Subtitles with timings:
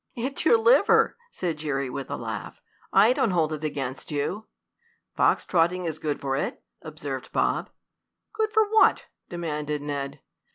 [0.15, 2.59] "It's your liver," said Jerry with a laugh.
[2.91, 4.47] "I don't hold it against you."
[5.15, 7.69] "Fox trotting is good for it," observed Bob.
[8.33, 10.19] "Good for what?" demanded Ned.